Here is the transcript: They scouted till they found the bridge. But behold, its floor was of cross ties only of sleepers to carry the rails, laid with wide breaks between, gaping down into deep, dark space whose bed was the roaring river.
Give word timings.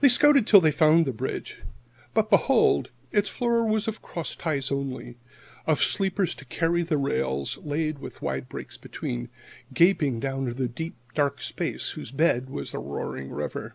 They 0.00 0.10
scouted 0.10 0.46
till 0.46 0.60
they 0.60 0.70
found 0.70 1.06
the 1.06 1.12
bridge. 1.14 1.62
But 2.12 2.28
behold, 2.28 2.90
its 3.12 3.30
floor 3.30 3.64
was 3.64 3.88
of 3.88 4.02
cross 4.02 4.36
ties 4.36 4.70
only 4.70 5.16
of 5.66 5.80
sleepers 5.80 6.34
to 6.34 6.44
carry 6.44 6.82
the 6.82 6.98
rails, 6.98 7.56
laid 7.56 7.98
with 7.98 8.20
wide 8.20 8.50
breaks 8.50 8.76
between, 8.76 9.30
gaping 9.72 10.20
down 10.20 10.48
into 10.48 10.68
deep, 10.68 10.98
dark 11.14 11.40
space 11.40 11.92
whose 11.92 12.10
bed 12.10 12.50
was 12.50 12.72
the 12.72 12.78
roaring 12.78 13.30
river. 13.30 13.74